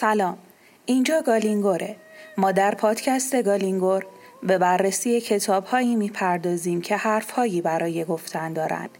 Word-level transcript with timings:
سلام. 0.00 0.38
اینجا 0.86 1.22
گالینگوره. 1.22 1.96
ما 2.36 2.52
در 2.52 2.74
پادکست 2.74 3.42
گالینگور 3.42 4.06
به 4.42 4.58
بررسی 4.58 5.20
کتاب 5.20 5.64
هایی 5.64 5.96
می 5.96 6.10
پردازیم 6.10 6.80
که 6.80 6.96
حرف 6.96 7.30
هایی 7.30 7.60
برای 7.60 8.04
گفتن 8.04 8.52
دارند 8.52 8.90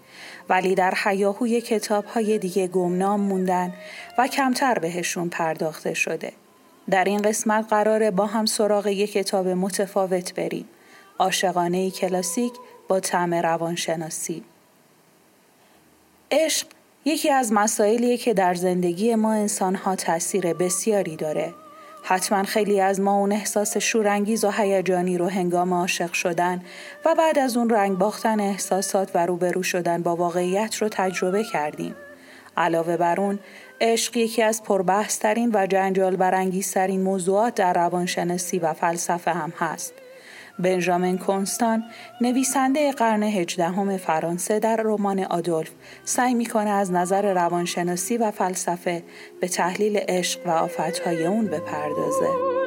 ولی 0.49 0.75
در 0.75 0.95
حیاهوی 0.95 1.61
کتاب 1.61 2.05
های 2.05 2.39
دیگه 2.39 2.67
گمنام 2.67 3.21
موندن 3.21 3.75
و 4.19 4.27
کمتر 4.27 4.79
بهشون 4.79 5.29
پرداخته 5.29 5.95
شده. 5.95 6.33
در 6.91 7.05
این 7.05 7.23
قسمت 7.23 7.67
قراره 7.70 8.11
با 8.11 8.27
هم 8.27 8.47
سراغ 8.47 8.87
یک 8.87 9.12
کتاب 9.12 9.48
متفاوت 9.48 10.35
بریم. 10.35 10.69
عاشقانه 11.19 11.91
کلاسیک 11.91 12.53
با 12.89 13.01
طعم 13.01 13.35
روانشناسی. 13.35 14.45
عشق 16.31 16.67
یکی 17.05 17.31
از 17.31 17.53
مسائلیه 17.53 18.17
که 18.17 18.34
در 18.34 18.55
زندگی 18.55 19.15
ما 19.15 19.33
انسان 19.33 19.75
ها 19.75 19.97
تاثیر 19.97 20.53
بسیاری 20.53 21.17
داره. 21.17 21.55
حتما 22.03 22.42
خیلی 22.42 22.81
از 22.81 23.01
ما 23.01 23.17
اون 23.17 23.33
احساس 23.33 23.77
شورانگیز 23.77 24.45
و 24.45 24.51
هیجانی 24.51 25.19
رو 25.19 25.29
هنگام 25.29 25.75
عاشق 25.75 26.12
شدن 26.12 26.62
و 27.05 27.15
بعد 27.15 27.39
از 27.39 27.57
اون 27.57 27.70
رنگ 27.70 27.98
باختن 27.98 28.41
احساسات 28.41 29.11
و 29.15 29.27
روبرو 29.27 29.62
شدن 29.62 30.03
با 30.03 30.17
واقعیت 30.17 30.77
رو 30.77 30.89
تجربه 30.89 31.45
کردیم. 31.45 31.97
علاوه 32.57 32.97
بر 32.97 33.20
اون 33.20 33.39
عشق 33.81 34.17
یکی 34.17 34.42
از 34.42 34.62
پربحثترین 34.62 35.51
و 35.55 35.67
جنجال 35.67 36.17
برانگیزترین 36.17 37.03
موضوعات 37.03 37.55
در 37.55 37.73
روانشناسی 37.73 38.59
و 38.59 38.73
فلسفه 38.73 39.31
هم 39.31 39.53
هست. 39.59 39.92
بنجامین 40.61 41.19
کنستان 41.19 41.84
نویسنده 42.20 42.92
قرن 42.92 43.22
هجدهم 43.22 43.97
فرانسه 43.97 44.58
در 44.58 44.77
رمان 44.77 45.19
آدولف 45.19 45.70
سعی 46.05 46.34
می‌کنه 46.34 46.70
از 46.70 46.92
نظر 46.92 47.34
روانشناسی 47.34 48.17
و 48.17 48.30
فلسفه 48.30 49.02
به 49.41 49.48
تحلیل 49.48 49.97
عشق 49.97 50.47
و 50.47 50.50
آفتهای 50.50 51.27
اون 51.27 51.47
بپردازه. 51.47 52.59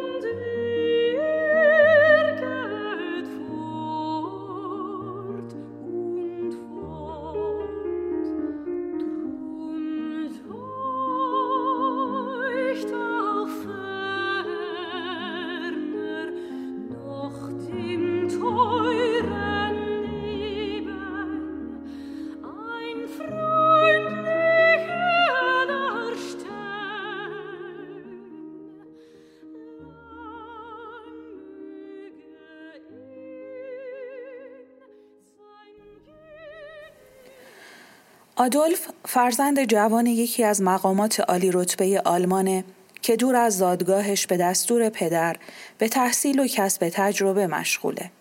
آدولف 38.43 38.87
فرزند 39.05 39.63
جوان 39.63 40.05
یکی 40.07 40.43
از 40.43 40.61
مقامات 40.61 41.19
عالی 41.19 41.51
رتبه 41.51 42.01
آلمانه 42.05 42.63
که 43.01 43.15
دور 43.15 43.35
از 43.35 43.57
زادگاهش 43.57 44.27
به 44.27 44.37
دستور 44.37 44.89
پدر 44.89 45.35
به 45.77 45.87
تحصیل 45.87 46.39
و 46.39 46.47
کسب 46.47 46.89
تجربه 46.89 47.47
مشغوله. 47.47 48.11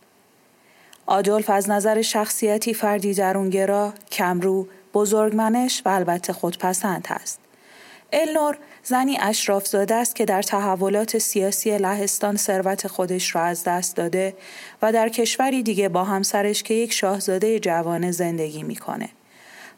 آدولف 1.06 1.50
از 1.50 1.70
نظر 1.70 2.02
شخصیتی 2.02 2.74
فردی 2.74 3.14
درونگرا، 3.14 3.92
کمرو، 4.12 4.68
بزرگمنش 4.94 5.82
و 5.84 5.88
البته 5.88 6.32
خودپسند 6.32 7.06
هست. 7.08 7.40
النور 8.12 8.58
زنی 8.82 9.18
اشراف 9.20 9.66
زاده 9.66 9.94
است 9.94 10.16
که 10.16 10.24
در 10.24 10.42
تحولات 10.42 11.18
سیاسی 11.18 11.78
لهستان 11.78 12.36
ثروت 12.36 12.86
خودش 12.86 13.34
را 13.34 13.42
از 13.42 13.64
دست 13.64 13.96
داده 13.96 14.34
و 14.82 14.92
در 14.92 15.08
کشوری 15.08 15.62
دیگه 15.62 15.88
با 15.88 16.04
همسرش 16.04 16.62
که 16.62 16.74
یک 16.74 16.92
شاهزاده 16.92 17.60
جوانه 17.60 18.10
زندگی 18.10 18.62
می‌کنه. 18.62 19.08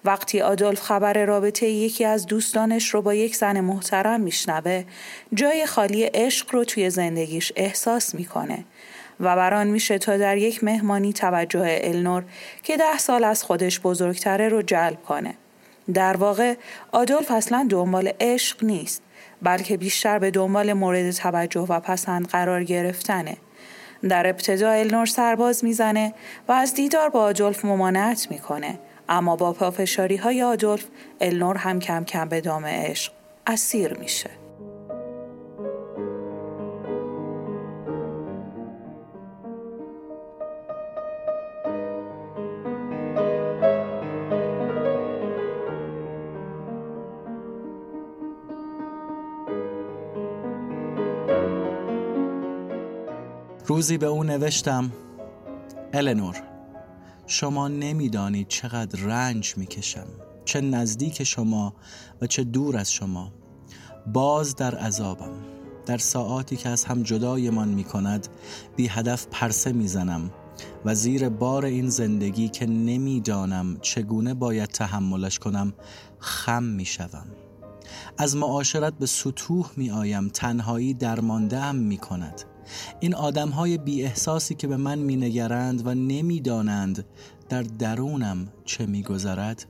وقتی 0.04 0.41
آدولف 0.41 0.81
خبر 0.81 1.25
رابطه 1.25 1.66
یکی 1.66 2.04
از 2.04 2.26
دوستانش 2.26 2.88
رو 2.88 3.03
با 3.03 3.15
یک 3.15 3.37
زن 3.37 3.60
محترم 3.60 4.20
میشنوه 4.20 4.84
جای 5.34 5.66
خالی 5.66 6.04
عشق 6.04 6.54
رو 6.54 6.65
توی 6.65 6.91
زندگیش 6.91 7.53
احساس 7.56 8.14
می‌کنه 8.14 8.64
و 9.20 9.37
بران 9.37 9.66
میشه 9.66 9.98
تا 9.98 10.16
در 10.16 10.37
یک 10.37 10.64
مهمانی 10.64 11.12
توجه 11.12 11.78
النور 11.82 12.25
که 12.62 12.76
ده 12.76 12.98
سال 12.98 13.25
از 13.25 13.44
خودش 13.44 13.81
بزرگتره 13.81 14.48
رو 14.48 14.62
جلب 14.62 15.03
کنه. 15.03 15.34
در 15.94 16.16
واقع 16.16 16.54
آدولف 16.93 17.31
اصلا 17.31 17.66
دنبال 17.70 18.12
عشق 18.20 18.64
نیست 18.64 19.03
بلکه 19.43 19.76
بیشتر 19.76 20.19
به 20.19 20.31
دنبال 20.31 20.72
مورد 20.72 21.10
توجه 21.10 21.60
و 21.60 21.81
پسند 21.81 22.28
قرار 22.28 22.64
گرفتنه. 22.64 23.37
در 24.09 24.26
ابتدا 24.26 24.70
النور 24.70 25.06
سرباز 25.06 25.64
می‌زنه 25.64 26.14
و 26.48 26.53
از 26.53 26.75
دیدار 26.75 27.09
با 27.09 27.22
آدولف 27.22 27.64
ممانعت 27.64 28.26
می‌کنه 28.31 28.78
اما 29.09 29.37
با 29.37 29.53
پافشاری 29.53 30.16
های 30.16 30.42
آدولف 30.42 30.84
النور 31.20 31.56
هم 31.56 31.78
کم 31.78 32.04
کم 32.04 32.28
به 32.28 32.41
دام 32.41 32.66
عشق 32.66 33.12
اسیر 33.47 33.98
میشه. 33.98 34.31
روزی 53.66 53.98
به 53.98 54.06
او 54.06 54.25
نوشتم 54.25 54.93
النور 55.93 56.53
شما 57.26 57.68
نمی‌دانید 57.68 58.48
چقدر 58.48 59.00
رنج 59.00 59.54
می‌کشم 59.56 60.06
چه 60.44 60.60
نزدیک 60.60 61.24
شما 61.24 61.74
و 62.20 62.26
چه 62.26 62.44
دور 62.44 62.76
از 62.76 62.92
شما 62.92 63.32
باز 64.12 64.56
در 64.56 64.74
عذابم 64.74 65.32
در 65.86 65.98
ساعاتی 65.98 66.56
که 66.56 66.68
از 66.68 66.84
هم 66.84 67.02
جدایمان 67.02 67.68
می 67.68 67.84
کند 67.84 68.28
بی 68.76 68.88
هدف 68.88 69.26
پرسه 69.30 69.72
می‌زنم 69.72 70.30
و 70.84 70.94
زیر 70.94 71.28
بار 71.28 71.64
این 71.64 71.88
زندگی 71.88 72.48
که 72.48 72.66
نمی‌دانم 72.66 73.76
چگونه 73.82 74.34
باید 74.34 74.68
تحملش 74.68 75.38
کنم 75.38 75.72
خم 76.19 76.62
می 76.62 76.84
شوم. 76.84 77.26
از 78.19 78.37
معاشرت 78.37 78.94
به 78.94 79.06
سطوح 79.06 79.70
می 79.76 79.90
آیم 79.90 80.28
تنهایی 80.28 80.94
درمانده 80.94 81.58
هم 81.58 81.76
می 81.76 81.96
کند 81.96 82.43
این 83.00 83.14
آدم 83.14 83.49
های 83.49 83.78
بی 83.78 84.02
احساسی 84.02 84.55
که 84.55 84.66
به 84.66 84.76
من 84.76 84.99
می 84.99 85.16
نگرند 85.16 85.87
و 85.87 85.94
نمی‌دانند 85.94 87.05
در 87.49 87.62
درونم 87.62 88.49
چه 88.64 88.87
می 88.87 89.02
گذرد 89.02 89.66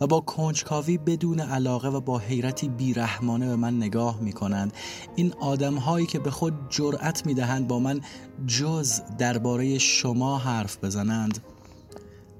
و 0.00 0.06
با 0.06 0.20
کنجکاوی 0.20 0.98
بدون 0.98 1.40
علاقه 1.40 1.88
و 1.88 2.00
با 2.00 2.18
حیرتی 2.18 2.68
بیرحمانه 2.68 3.46
به 3.46 3.56
من 3.56 3.76
نگاه 3.76 4.20
می 4.20 4.32
کنند 4.32 4.72
این 5.16 5.32
آدم 5.40 5.74
هایی 5.74 6.06
که 6.06 6.18
به 6.18 6.30
خود 6.30 6.54
جرأت 6.70 7.26
می 7.26 7.34
دهند 7.34 7.68
با 7.68 7.78
من 7.78 8.00
جز 8.46 9.00
درباره 9.18 9.78
شما 9.78 10.38
حرف 10.38 10.84
بزنند. 10.84 11.38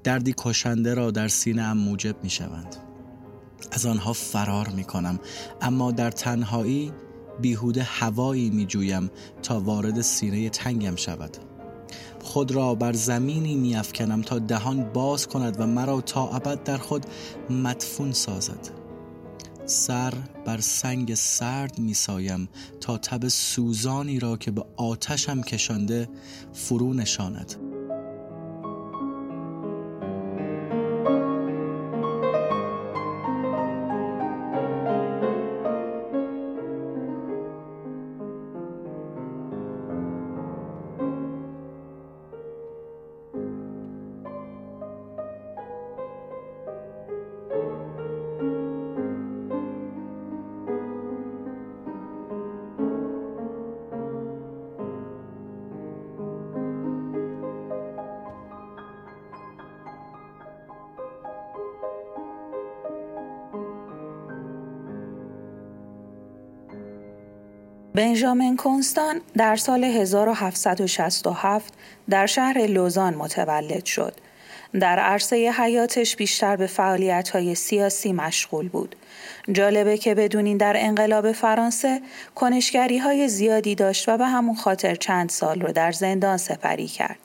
دردی 0.03 0.33
کشنده 0.37 0.93
را 0.93 1.11
در 1.11 1.27
سینه 1.27 1.61
ام 1.61 1.77
موجب 1.77 2.23
می 2.23 2.29
شوند 2.29 2.75
از 3.71 3.85
آنها 3.85 4.13
فرار 4.13 4.69
می 4.69 4.83
کنم 4.83 5.19
اما 5.61 5.91
در 5.91 6.11
تنهایی 6.11 6.91
بیهوده 7.41 7.83
هوایی 7.83 8.49
می 8.49 8.65
جویم 8.65 9.11
تا 9.43 9.59
وارد 9.59 10.01
سینه 10.01 10.49
تنگم 10.49 10.95
شود. 10.95 11.37
خود 12.23 12.51
را 12.51 12.75
بر 12.75 12.93
زمینی 12.93 13.55
میافکنم 13.55 14.21
تا 14.21 14.39
دهان 14.39 14.83
باز 14.93 15.27
کند 15.27 15.59
و 15.59 15.67
مرا 15.67 16.01
تا 16.01 16.27
ابد 16.27 16.63
در 16.63 16.77
خود 16.77 17.05
مدفون 17.49 18.11
سازد. 18.11 18.69
سر 19.65 20.13
بر 20.45 20.61
سنگ 20.61 21.13
سرد 21.13 21.79
میسایم 21.79 22.49
تا 22.81 22.97
تب 22.97 23.27
سوزانی 23.27 24.19
را 24.19 24.37
که 24.37 24.51
به 24.51 24.65
آتشم 24.75 25.41
کشانده 25.41 26.09
فرو 26.53 26.93
نشاند. 26.93 27.55
بنجامین 67.95 68.57
کنستان 68.57 69.21
در 69.37 69.55
سال 69.55 69.83
1767 69.83 71.73
در 72.09 72.25
شهر 72.25 72.57
لوزان 72.57 73.13
متولد 73.15 73.85
شد. 73.85 74.13
در 74.79 74.99
عرصه 74.99 75.53
حیاتش 75.57 76.15
بیشتر 76.15 76.55
به 76.55 76.67
فعالیت 76.67 77.29
های 77.29 77.55
سیاسی 77.55 78.13
مشغول 78.13 78.69
بود. 78.69 78.95
جالبه 79.51 79.97
که 79.97 80.15
بدونین 80.15 80.57
در 80.57 80.73
انقلاب 80.77 81.31
فرانسه 81.31 82.01
کنشگری 82.35 82.97
های 82.97 83.27
زیادی 83.27 83.75
داشت 83.75 84.09
و 84.09 84.17
به 84.17 84.25
همون 84.25 84.55
خاطر 84.55 84.95
چند 84.95 85.29
سال 85.29 85.61
رو 85.61 85.71
در 85.71 85.91
زندان 85.91 86.37
سپری 86.37 86.87
کرد. 86.87 87.19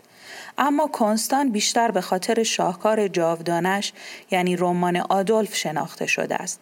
اما 0.59 0.87
کنستان 0.87 1.53
بیشتر 1.53 1.91
به 1.91 2.01
خاطر 2.01 2.43
شاهکار 2.43 3.09
جاودانش 3.09 3.93
یعنی 4.31 4.57
رمان 4.57 4.97
آدولف 4.97 5.57
شناخته 5.57 6.07
شده 6.07 6.35
است. 6.35 6.61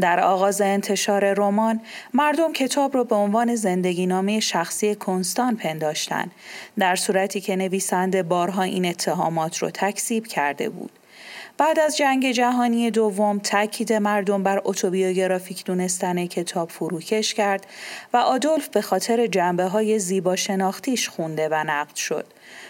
در 0.00 0.20
آغاز 0.20 0.60
انتشار 0.60 1.34
رمان 1.34 1.80
مردم 2.14 2.52
کتاب 2.52 2.94
را 2.94 3.04
به 3.04 3.14
عنوان 3.14 3.54
زندگی 3.54 4.06
نامه 4.06 4.40
شخصی 4.40 4.94
کنستان 4.94 5.56
پنداشتند 5.56 6.30
در 6.78 6.96
صورتی 6.96 7.40
که 7.40 7.56
نویسنده 7.56 8.22
بارها 8.22 8.62
این 8.62 8.86
اتهامات 8.86 9.62
را 9.62 9.70
تکذیب 9.70 10.26
کرده 10.26 10.68
بود. 10.68 10.90
بعد 11.58 11.80
از 11.80 11.96
جنگ 11.96 12.30
جهانی 12.30 12.90
دوم 12.90 13.38
تاکید 13.38 13.92
مردم 13.92 14.42
بر 14.42 14.62
اتوبیوگرافیک 14.64 15.64
دونستن 15.64 16.26
کتاب 16.26 16.70
فروکش 16.70 17.34
کرد 17.34 17.66
و 18.12 18.16
آدولف 18.16 18.68
به 18.68 18.80
خاطر 18.82 19.26
جنبه 19.26 19.64
های 19.64 19.98
زیبا 19.98 20.36
شناختیش 20.36 21.08
خونده 21.08 21.48
و 21.48 21.54
نقد 21.54 21.94
شد. 21.94 22.26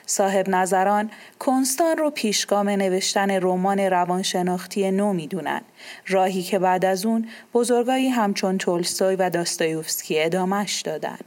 صاحب 0.06 0.48
نظران 0.48 1.10
کنستان 1.38 1.96
رو 1.96 2.10
پیشگام 2.10 2.68
نوشتن 2.68 3.30
رمان 3.30 3.78
روانشناختی 3.78 4.90
نو 4.90 5.12
می‌دونن 5.12 5.60
راهی 6.08 6.42
که 6.42 6.58
بعد 6.58 6.84
از 6.84 7.06
اون 7.06 7.28
بزرگایی 7.54 8.08
همچون 8.08 8.58
تولستوی 8.58 9.16
و 9.16 9.30
داستایوفسکی 9.30 10.20
ادامش 10.20 10.80
دادن 10.80 11.18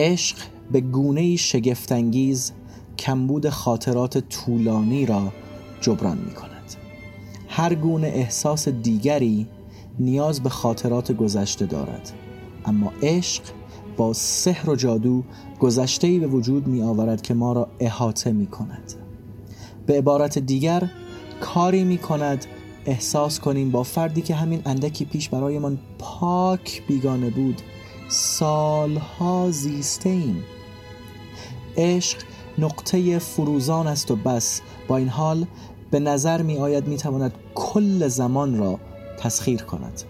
عشق 0.00 0.36
به 0.72 0.80
گونه 0.80 1.36
شگفتانگیز 1.36 2.52
کمبود 2.98 3.48
خاطرات 3.48 4.18
طولانی 4.18 5.06
را 5.06 5.32
جبران 5.80 6.18
می 6.18 6.30
کند 6.30 6.74
هر 7.48 7.74
گونه 7.74 8.06
احساس 8.06 8.68
دیگری 8.68 9.46
نیاز 9.98 10.40
به 10.40 10.48
خاطرات 10.48 11.12
گذشته 11.12 11.66
دارد. 11.66 12.12
اما 12.64 12.92
عشق 13.02 13.42
با 13.96 14.12
سحر 14.12 14.70
و 14.70 14.76
جادو 14.76 15.22
گذشته 15.60 16.18
به 16.18 16.26
وجود 16.26 16.66
می 16.66 16.82
آورد 16.82 17.22
که 17.22 17.34
ما 17.34 17.52
را 17.52 17.68
احاطه 17.80 18.32
می 18.32 18.46
کند 18.46 18.92
به 19.86 19.98
عبارت 19.98 20.38
دیگر 20.38 20.90
کاری 21.40 21.84
می 21.84 21.98
کند 21.98 22.46
احساس 22.86 23.40
کنیم 23.40 23.70
با 23.70 23.82
فردی 23.82 24.22
که 24.22 24.34
همین 24.34 24.62
اندکی 24.66 25.04
پیش 25.04 25.28
برایمان 25.28 25.78
پاک 25.98 26.82
بیگانه 26.86 27.30
بود 27.30 27.62
سالها 28.12 29.50
زیسته 29.50 30.08
ایم 30.08 30.44
عشق 31.76 32.18
نقطه 32.58 33.18
فروزان 33.18 33.86
است 33.86 34.10
و 34.10 34.16
بس. 34.16 34.60
با 34.88 34.96
این 34.96 35.08
حال 35.08 35.46
به 35.90 36.00
نظر 36.00 36.42
می 36.42 36.58
آید 36.58 36.88
می 36.88 36.96
تواند 36.96 37.34
کل 37.54 38.08
زمان 38.08 38.58
را 38.58 38.78
تسخیر 39.18 39.62
کند. 39.62 40.02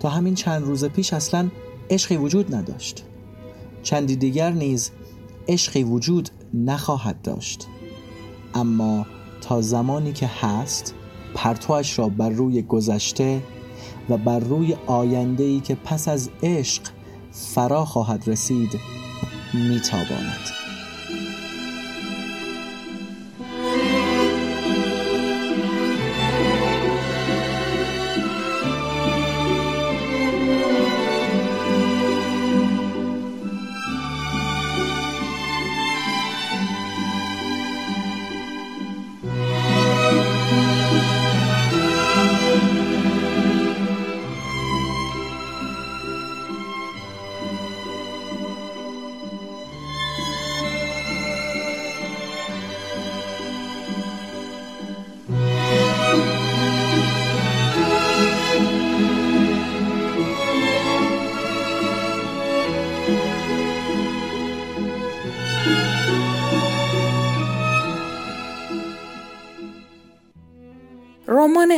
تا 0.00 0.08
همین 0.08 0.34
چند 0.34 0.64
روز 0.64 0.84
پیش 0.84 1.12
اصلا 1.12 1.48
عشقی 1.90 2.16
وجود 2.16 2.54
نداشت. 2.54 3.04
چندی 3.82 4.16
دیگر 4.16 4.50
نیز 4.50 4.90
عشقی 5.48 5.82
وجود 5.82 6.28
نخواهد 6.54 7.22
داشت. 7.22 7.66
اما 8.54 9.06
تا 9.40 9.60
زمانی 9.60 10.12
که 10.12 10.26
هست 10.26 10.94
پرتوش 11.34 11.98
را 11.98 12.08
بر 12.08 12.30
روی 12.30 12.62
گذشته 12.62 13.42
و 14.08 14.16
بر 14.16 14.38
روی 14.38 14.76
آینده‌ای 14.86 15.60
که 15.60 15.74
پس 15.74 16.08
از 16.08 16.30
عشق 16.42 16.82
فرا 17.36 17.84
خواهد 17.84 18.28
رسید 18.28 18.80
میتاباند. 19.54 20.55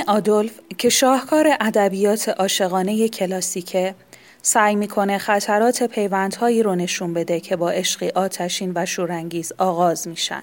آدولف 0.08 0.52
که 0.78 0.88
شاهکار 0.88 1.56
ادبیات 1.60 2.28
عاشقانه 2.28 3.08
کلاسیکه 3.08 3.94
سعی 4.42 4.76
می‌کنه 4.76 5.18
خطرات 5.18 5.82
پیوندهایی 5.82 6.62
رو 6.62 6.74
نشون 6.74 7.14
بده 7.14 7.40
که 7.40 7.56
با 7.56 7.70
عشقی 7.70 8.08
آتشین 8.08 8.72
و 8.74 8.86
شورانگیز 8.86 9.52
آغاز 9.58 10.08
میشن. 10.08 10.42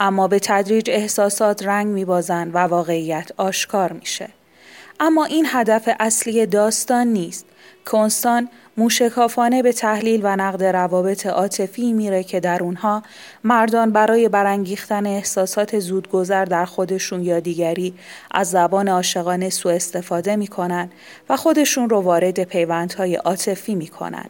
اما 0.00 0.28
به 0.28 0.38
تدریج 0.38 0.90
احساسات 0.90 1.62
رنگ 1.62 1.86
میبازن 1.86 2.50
و 2.50 2.58
واقعیت 2.58 3.30
آشکار 3.36 3.92
میشه. 3.92 4.28
اما 5.04 5.24
این 5.24 5.46
هدف 5.48 5.88
اصلی 6.00 6.46
داستان 6.46 7.06
نیست 7.06 7.46
کنستان 7.86 8.48
موشکافانه 8.76 9.62
به 9.62 9.72
تحلیل 9.72 10.20
و 10.24 10.36
نقد 10.36 10.64
روابط 10.64 11.26
عاطفی 11.26 11.92
میره 11.92 12.22
که 12.22 12.40
در 12.40 12.62
اونها 12.62 13.02
مردان 13.44 13.90
برای 13.90 14.28
برانگیختن 14.28 15.06
احساسات 15.06 15.78
زودگذر 15.78 16.44
در 16.44 16.64
خودشون 16.64 17.22
یا 17.22 17.40
دیگری 17.40 17.94
از 18.30 18.50
زبان 18.50 18.88
عاشقانه 18.88 19.50
سوء 19.50 19.72
استفاده 19.72 20.36
می‌کنن 20.36 20.90
و 21.28 21.36
خودشون 21.36 21.90
رو 21.90 22.00
وارد 22.00 22.44
پیوندهای 22.44 23.14
عاطفی 23.14 23.74
می‌کنن 23.74 24.26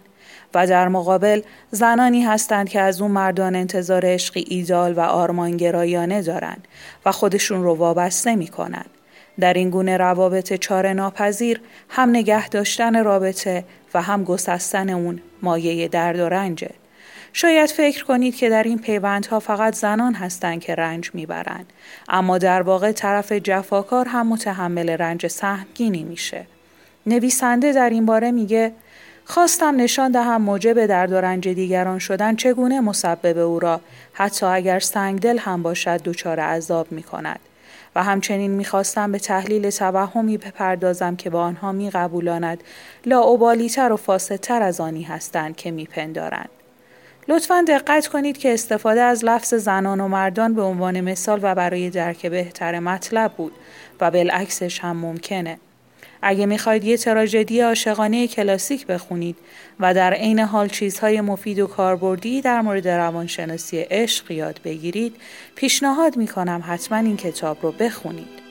و 0.54 0.66
در 0.66 0.88
مقابل 0.88 1.42
زنانی 1.70 2.22
هستند 2.22 2.68
که 2.68 2.80
از 2.80 3.00
اون 3.00 3.10
مردان 3.10 3.56
انتظار 3.56 4.02
عشقی 4.06 4.44
ایدال 4.48 4.92
و 4.92 5.00
آرمانگرایانه 5.00 6.22
دارند 6.22 6.68
و 7.06 7.12
خودشون 7.12 7.62
رو 7.62 7.74
وابسته 7.74 8.36
می‌کنن. 8.36 8.84
در 9.40 9.52
این 9.52 9.70
گونه 9.70 9.96
روابط 9.96 10.52
چاره 10.52 10.92
ناپذیر 10.92 11.60
هم 11.88 12.10
نگه 12.10 12.48
داشتن 12.48 13.04
رابطه 13.04 13.64
و 13.94 14.02
هم 14.02 14.24
گسستن 14.24 14.90
اون 14.90 15.20
مایه 15.42 15.88
درد 15.88 16.18
و 16.18 16.28
رنجه. 16.28 16.70
شاید 17.32 17.70
فکر 17.70 18.04
کنید 18.04 18.36
که 18.36 18.50
در 18.50 18.62
این 18.62 18.78
پیوندها 18.78 19.40
فقط 19.40 19.74
زنان 19.74 20.14
هستند 20.14 20.60
که 20.60 20.74
رنج 20.74 21.10
می‌برند 21.14 21.72
اما 22.08 22.38
در 22.38 22.62
واقع 22.62 22.92
طرف 22.92 23.32
جفاکار 23.32 24.08
هم 24.08 24.26
متحمل 24.26 24.90
رنج 24.90 25.26
سهمگینی 25.26 26.02
میشه 26.02 26.46
نویسنده 27.06 27.72
در 27.72 27.90
این 27.90 28.06
باره 28.06 28.30
میگه 28.30 28.72
خواستم 29.24 29.76
نشان 29.76 30.12
دهم 30.12 30.42
موجب 30.42 30.86
درد 30.86 31.12
و 31.12 31.16
رنج 31.16 31.48
دیگران 31.48 31.98
شدن 31.98 32.36
چگونه 32.36 32.80
مسبب 32.80 33.38
او 33.38 33.58
را 33.58 33.80
حتی 34.12 34.46
اگر 34.46 34.78
سنگدل 34.78 35.38
هم 35.38 35.62
باشد 35.62 36.02
دچار 36.02 36.40
عذاب 36.40 36.92
می 36.92 37.02
کند 37.02 37.40
و 37.94 38.02
همچنین 38.02 38.50
می‌خواستم 38.50 39.12
به 39.12 39.18
تحلیل 39.18 39.70
توهمی 39.70 40.38
بپردازم 40.38 41.16
که 41.16 41.30
با 41.30 41.42
آنها 41.42 41.72
میقبولاند 41.72 42.64
لاعبالیتر 43.06 43.92
و 43.92 43.96
فاسدتر 43.96 44.62
از 44.62 44.80
آنی 44.80 45.02
هستند 45.02 45.56
که 45.56 45.70
میپندارند 45.70 46.48
لطفا 47.28 47.64
دقت 47.68 48.06
کنید 48.06 48.38
که 48.38 48.54
استفاده 48.54 49.00
از 49.00 49.24
لفظ 49.24 49.54
زنان 49.54 50.00
و 50.00 50.08
مردان 50.08 50.54
به 50.54 50.62
عنوان 50.62 51.00
مثال 51.00 51.40
و 51.42 51.54
برای 51.54 51.90
درک 51.90 52.26
بهتر 52.26 52.78
مطلب 52.78 53.32
بود 53.32 53.52
و 54.00 54.10
بالعکسش 54.10 54.80
هم 54.80 54.96
ممکنه. 54.96 55.58
اگه 56.22 56.46
می‌خواید 56.46 56.84
یه 56.84 56.96
تراژدی 56.96 57.60
عاشقانه 57.60 58.26
کلاسیک 58.26 58.86
بخونید 58.86 59.36
و 59.80 59.94
در 59.94 60.14
عین 60.14 60.38
حال 60.38 60.68
چیزهای 60.68 61.20
مفید 61.20 61.58
و 61.58 61.66
کاربردی 61.66 62.40
در 62.40 62.60
مورد 62.60 62.88
روانشناسی 62.88 63.78
عشق 63.78 64.30
یاد 64.30 64.60
بگیرید 64.64 65.16
پیشنهاد 65.54 66.16
می‌کنم 66.16 66.64
حتما 66.66 66.98
این 66.98 67.16
کتاب 67.16 67.58
رو 67.62 67.72
بخونید. 67.72 68.41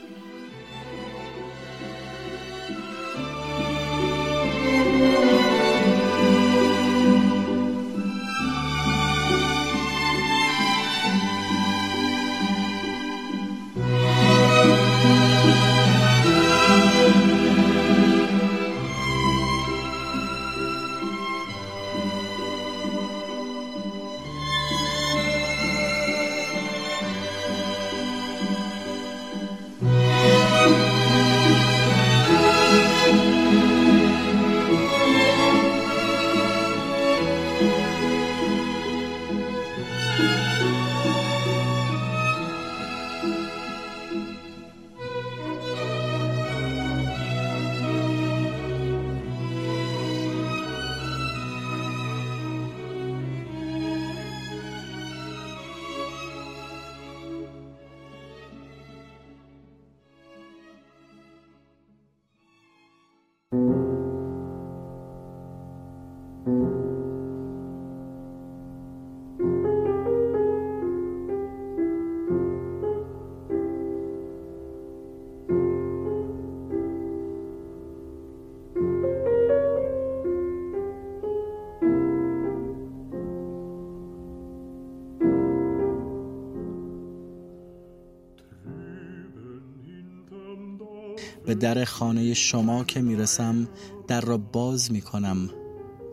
به 91.52 91.56
در 91.56 91.84
خانه 91.84 92.34
شما 92.34 92.84
که 92.84 93.02
می‌رسم 93.02 93.68
در 94.08 94.22
را 94.22 94.38
باز 94.38 94.92
می 94.92 95.02
کنم 95.02 95.50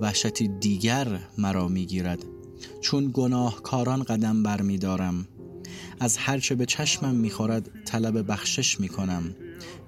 وحشتی 0.00 0.48
دیگر 0.48 1.18
مرا 1.38 1.68
می‌گیرد. 1.68 2.24
چون 2.80 3.10
گناهکاران 3.14 4.02
قدم 4.02 4.42
بر 4.42 4.62
می 4.62 4.78
دارم. 4.78 5.28
از 6.00 6.16
هرچه 6.16 6.54
به 6.54 6.66
چشمم 6.66 7.14
می‌خورد 7.14 7.70
طلب 7.84 8.30
بخشش 8.32 8.80
می 8.80 8.88
کنم 8.88 9.34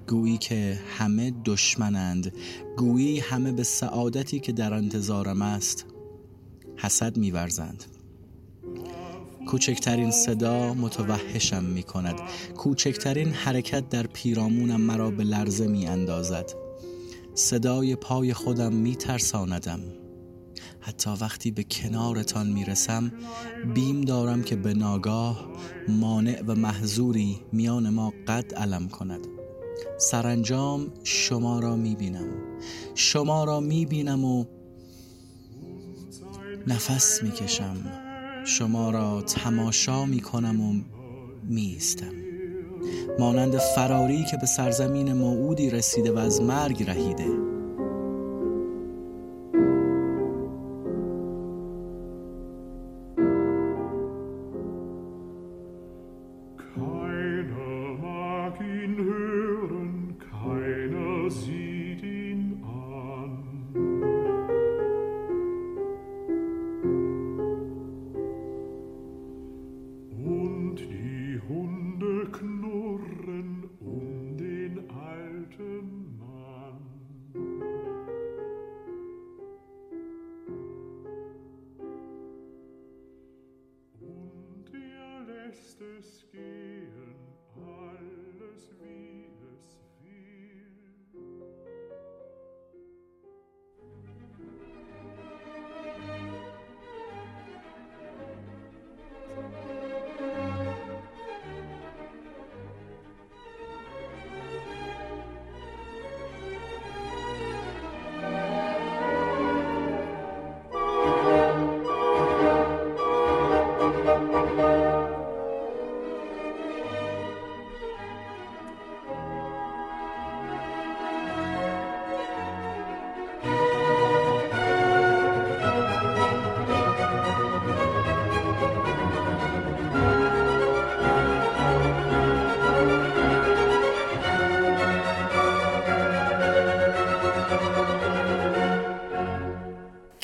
گویی 0.09 0.38
که 0.38 0.80
همه 0.99 1.35
دشمنند. 1.45 2.33
گویی 2.76 3.21
همه 3.21 3.52
به 3.52 3.62
سعادتی 3.62 4.40
که 4.40 4.52
در 4.52 4.75
انتظارم 4.75 5.42
است. 5.42 5.87
حسد 6.76 7.16
میورزند. 7.16 7.85
کوچکترین 9.47 10.11
صدا 10.11 10.75
متوحشم 10.75 11.64
می 11.64 11.82
کند 11.82 12.20
کوچکترین 12.56 13.28
حرکت 13.28 13.88
در 13.88 14.06
پیرامونم 14.06 14.80
مرا 14.80 15.11
به 15.11 15.25
لرزه 15.25 15.66
می 15.66 15.87
اندازد 15.87 16.52
صدای 17.35 17.97
پای 17.97 18.35
خودم 18.35 18.73
می 18.73 18.97
ترساندم 18.97 19.80
حتی 20.80 21.11
وقتی 21.20 21.50
به 21.50 21.64
کنارتان 21.64 22.47
می 22.47 22.64
رسم 22.64 23.12
بیم 23.75 24.00
دارم 24.00 24.42
که 24.42 24.56
به 24.56 24.75
ناگاه 24.75 25.49
مانع 25.88 26.42
و 26.47 26.54
محضوری 26.54 27.40
میان 27.52 27.88
ما 27.88 28.12
قد 28.28 28.54
علم 28.54 28.88
کند. 28.88 29.26
سرانجام 29.99 30.92
شما 31.04 31.59
را 31.59 31.76
می 31.76 31.94
بینم 31.94 32.28
شما 32.94 33.44
را 33.44 33.61
می 33.61 33.87
بینم 33.87 34.25
و 34.25 34.44
نفس 36.66 37.23
می 37.23 37.30
کشم 37.30 37.76
شما 38.44 38.90
را 38.90 39.23
تماشا 39.23 40.04
می 40.04 40.20
کنم 40.20 40.61
و 40.61 40.75
میستم 41.44 42.12
مانند 43.18 43.59
فراری 43.59 44.25
که 44.25 44.37
به 44.37 44.47
سرزمین 44.47 45.12
موعودی 45.12 45.70
رسیده 45.70 46.12
و 46.12 46.18
از 46.18 46.42
مرگ 46.42 46.82
رهیده. 46.82 47.50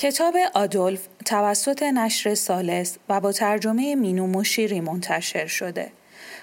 کتاب 0.07 0.37
آدولف 0.55 1.09
توسط 1.25 1.83
نشر 1.83 2.35
سالس 2.35 2.99
و 3.09 3.21
با 3.21 3.33
ترجمه 3.33 3.95
مینو 3.95 4.27
مشیری 4.27 4.81
منتشر 4.81 5.47
شده. 5.47 5.93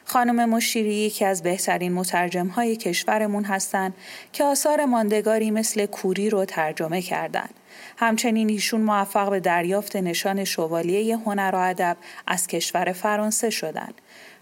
خانم 0.06 0.50
مشیری 0.50 0.94
یکی 0.96 1.26
از 1.26 1.44
بهترین 1.44 1.94
مترجم 1.94 2.48
های 2.48 2.76
کشورمون 2.76 3.44
هستند 3.44 3.94
که 4.34 4.44
آثار 4.44 4.86
ماندگاری 4.86 5.52
مثل 5.52 5.86
کوری 5.86 6.30
رو 6.30 6.46
ترجمه 6.46 7.02
کردند 7.02 7.54
همچنین 7.98 8.50
ایشون 8.50 8.82
موفق 8.82 9.30
به 9.30 9.40
دریافت 9.40 9.96
نشان 9.96 10.44
شوالیه 10.44 11.18
هنر 11.18 11.52
و 11.54 11.58
ادب 11.58 11.98
از 12.28 12.48
کشور 12.48 12.92
فرانسه 12.92 13.50
شدند. 13.50 13.94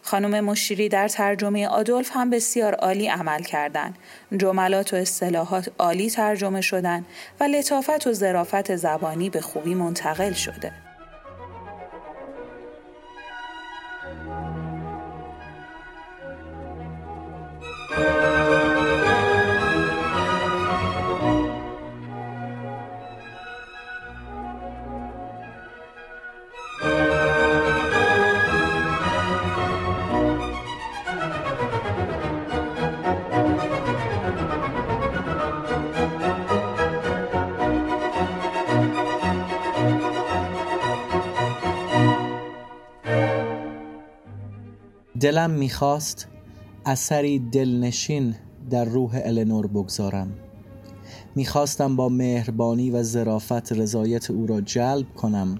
خانم 0.02 0.44
مشیری 0.44 0.90
در 0.90 1.08
ترجمه 1.08 1.68
آدولف 1.68 2.10
هم 2.14 2.30
بسیار 2.30 2.76
عالی 2.76 3.08
عمل 3.08 3.44
کردند. 3.44 3.98
جملات 4.38 4.94
و 4.94 4.98
اصطلاحات 4.98 5.72
عالی 5.80 6.10
ترجمه 6.10 6.62
شدند 6.62 7.06
و 7.40 7.44
لطافت 7.44 8.08
و 8.08 8.14
ظرافت 8.14 8.76
زبانی 8.76 9.30
به 9.30 9.42
خوبی 9.42 9.74
منتقل 9.74 10.34
شده. 10.34 10.91
دلم 45.22 45.52
می‌خواست 45.52 46.28
اثری 46.86 47.40
دلنشین 47.40 48.36
در 48.70 48.86
روح 48.86 49.22
النور 49.24 49.68
بگذارم. 49.68 50.32
می‌خواستم 51.36 51.96
با 51.96 52.10
مهربانی 52.10 52.92
و 52.92 53.04
ظرافت 53.04 53.72
رضایت 53.72 54.32
او 54.32 54.48
را 54.48 54.62
جلب 54.62 55.14
کنم 55.16 55.60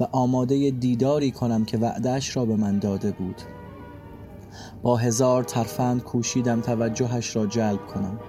و 0.00 0.04
آماده 0.12 0.70
دیداری 0.70 1.30
کنم 1.30 1.64
که 1.64 1.78
وعدهش 1.78 2.36
را 2.36 2.44
به 2.44 2.56
من 2.56 2.78
داده 2.78 3.10
بود. 3.10 3.36
با 4.82 4.96
هزار 4.96 5.44
ترفند 5.44 6.02
کوشیدم 6.02 6.60
توجهش 6.60 7.36
را 7.36 7.46
جلب 7.46 7.86
کنم. 7.86 8.20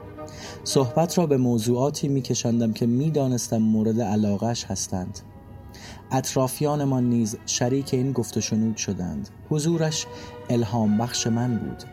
صحبت 0.64 1.18
را 1.18 1.26
به 1.26 1.38
موضوعاتی 1.38 2.08
میکشندم 2.08 2.74
که 2.74 2.86
می‌دانستم 2.86 3.58
مورد 3.58 4.02
علاقش 4.02 4.66
هستند. 4.66 5.20
اطرافیانمان 6.12 7.04
نیز 7.04 7.38
شریک 7.46 7.94
این 7.94 8.12
گفت 8.12 8.38
و 8.38 8.42
شنود 8.42 8.78
شدند. 8.78 9.30
حضورش 9.50 10.06
الهام 10.50 10.98
بخش 10.98 11.28
من 11.28 11.58
بود. 11.58 11.84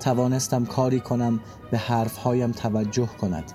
توانستم 0.00 0.64
کاری 0.64 1.00
کنم 1.00 1.40
به 1.70 1.78
حرفهایم 1.78 2.52
توجه 2.52 3.06
کند. 3.06 3.52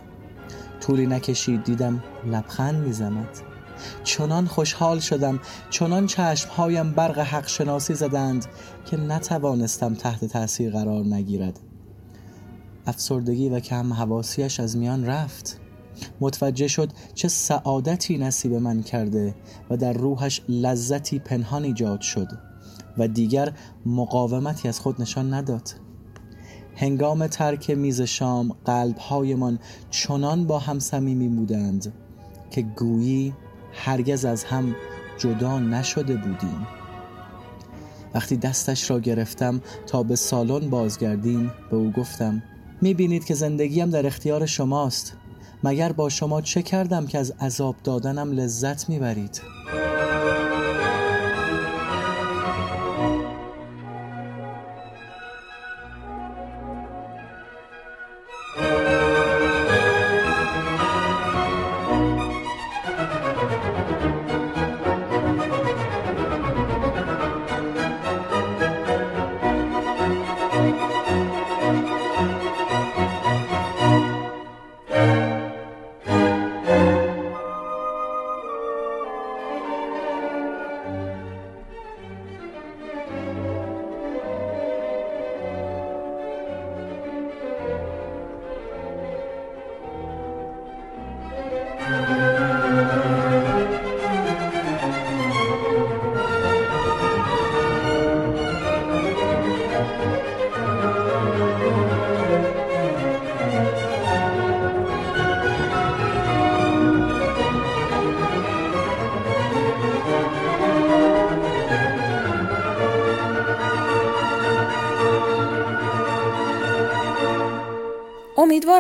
طولی 0.80 1.08
نکشید 1.08 1.64
دیدم 1.64 2.04
لبخند 2.26 2.86
می‌زند. 2.86 3.40
چنان 4.04 4.46
خوشحال 4.46 5.00
شدم 5.00 5.40
چنان 5.70 6.08
چشمهایم 6.08 6.92
برق 6.92 7.20
حق 7.20 7.48
شناسی 7.48 7.94
زدند 7.94 8.46
که 8.86 8.98
نتوانستم 8.98 9.94
تحت 9.94 10.26
تاثیر 10.26 10.72
قرار 10.72 11.06
نگیرد. 11.06 11.60
افسردگی 12.88 13.50
و 13.50 13.60
کم 13.60 13.94
حواسیش 13.94 14.60
از 14.60 14.78
میان 14.78 15.06
رفت. 15.06 15.60
متوجه 16.20 16.68
شد 16.68 16.90
چه 17.14 17.28
سعادتی 17.28 18.18
نصیب 18.18 18.54
من 18.54 18.84
کرده 18.84 19.36
و 19.70 19.78
در 19.78 19.94
روحش 19.94 20.42
لذتی 20.50 21.20
پنهان 21.20 21.64
ایجاد 21.64 22.02
شد 22.02 22.28
و 22.98 23.08
دیگر 23.08 23.54
مقاومتی 23.86 24.68
از 24.68 24.80
خود 24.80 25.02
نشان 25.02 25.34
نداد. 25.34 25.70
هنگام 26.76 27.28
ترک 27.28 27.70
میز 27.70 28.02
شام 28.02 28.56
قلبهایمان 28.66 29.60
چنان 29.90 30.48
با 30.48 30.60
هم 30.60 30.80
صمیمی 30.80 31.28
بودند 31.28 31.94
که 32.52 32.62
گویی 32.62 33.34
هرگز 33.74 34.26
از 34.26 34.44
هم 34.44 34.76
جدا 35.18 35.60
نشده 35.60 36.16
بودیم. 36.16 36.68
وقتی 38.14 38.38
دستش 38.38 38.90
را 38.90 39.00
گرفتم 39.00 39.62
تا 39.88 40.04
به 40.04 40.16
سالن 40.16 40.70
بازگردیم 40.70 41.52
به 41.72 41.78
او 41.78 41.92
گفتم 41.92 42.44
می‌بینید 42.82 43.26
که 43.26 43.34
زندگیم 43.34 43.90
در 43.90 44.08
اختیار 44.08 44.46
شماست. 44.46 45.14
مگر 45.64 45.92
با 45.92 46.10
شما 46.10 46.42
چه 46.42 46.62
کردم 46.62 47.08
که 47.08 47.20
از 47.20 47.34
عذاب 47.42 47.76
دادنم 47.84 48.32
لذت 48.32 48.90
می‌برید؟ 48.90 49.42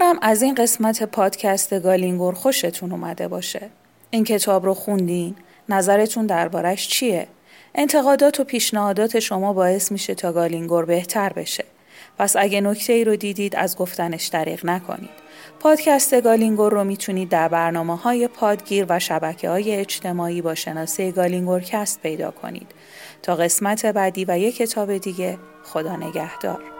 امیدوارم 0.10 0.32
از 0.32 0.42
این 0.42 0.56
قسمت 0.56 1.04
پادکست 1.04 1.80
گالینگور 1.80 2.34
خوشتون 2.34 2.92
اومده 2.92 3.28
باشه. 3.28 3.70
این 4.12 4.24
کتاب 4.24 4.66
رو 4.66 4.74
خوندین؟ 4.74 5.36
نظرتون 5.70 6.26
دربارش 6.26 6.88
چیه؟ 6.88 7.28
انتقادات 7.76 8.40
و 8.40 8.44
پیشنهادات 8.44 9.20
شما 9.20 9.54
باعث 9.54 9.92
میشه 9.92 10.16
تا 10.16 10.32
گالینگور 10.32 10.86
بهتر 10.86 11.34
بشه. 11.34 11.66
پس 12.18 12.36
اگه 12.36 12.62
نکته 12.62 12.94
ای 12.94 13.04
رو 13.04 13.16
دیدید 13.16 13.56
از 13.56 13.78
گفتنش 13.78 14.28
دریغ 14.28 14.66
نکنید. 14.66 15.30
پادکست 15.60 16.22
گالینگور 16.22 16.72
رو 16.72 16.84
می‌تونید 16.84 17.30
در 17.30 17.48
برنامه 17.48 17.98
های 17.98 18.28
پادگیر 18.28 18.86
و 18.90 19.00
شبکه 19.00 19.50
های 19.50 19.76
اجتماعی 19.76 20.42
با 20.42 20.56
شناسه 20.56 21.12
گالینگور 21.12 21.62
کست 21.62 22.02
پیدا 22.02 22.32
کنید. 22.32 22.72
تا 23.22 23.36
قسمت 23.36 23.86
بعدی 23.86 24.26
و 24.26 24.40
یک 24.40 24.58
کتاب 24.58 24.98
دیگه 24.98 25.38
خدا 25.64 25.96
نگهدار. 25.96 26.79